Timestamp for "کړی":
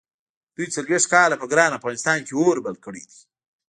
2.85-3.03